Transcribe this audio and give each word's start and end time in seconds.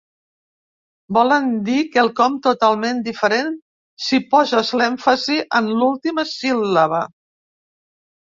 Volen 1.17 1.49
dir 1.67 1.81
quelcom 1.95 2.37
totalment 2.47 3.03
diferent 3.09 3.53
si 4.05 4.19
poses 4.31 4.73
l'èmfasi 4.81 5.37
en 5.59 5.71
l'última 5.81 6.25
síl·laba. 6.33 7.03